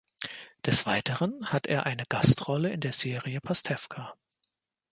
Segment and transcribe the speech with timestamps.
[0.65, 4.15] Des Weiteren hat er eine Gastrolle in der Serie Pastewka.